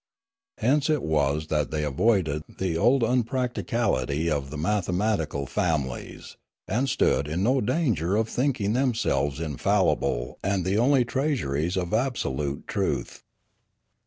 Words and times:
Hence 0.57 0.89
it 0.89 1.03
was 1.03 1.45
that 1.49 1.69
they 1.69 1.83
avoided 1.83 2.41
the 2.57 2.75
old 2.75 3.03
unpractical 3.03 3.97
ity 3.97 4.31
of 4.31 4.49
the 4.49 4.57
mathematical 4.57 5.45
families, 5.45 6.37
and 6.67 6.89
stood 6.89 7.27
in 7.27 7.43
no 7.43 7.61
danger 7.61 8.15
of 8.15 8.27
thinking 8.27 8.73
themselves 8.73 9.39
infallible 9.39 10.39
and 10.43 10.65
the 10.65 10.79
only 10.79 11.05
treasuries 11.05 11.77
of 11.77 11.93
absolute 11.93 12.67
truth. 12.67 13.21